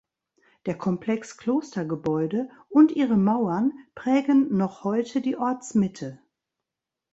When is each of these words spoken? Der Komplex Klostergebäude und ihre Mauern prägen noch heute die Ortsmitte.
Der 0.65 0.75
Komplex 0.75 1.37
Klostergebäude 1.37 2.49
und 2.69 2.91
ihre 2.91 3.17
Mauern 3.17 3.71
prägen 3.93 4.57
noch 4.57 4.83
heute 4.83 5.21
die 5.21 5.37
Ortsmitte. 5.37 6.19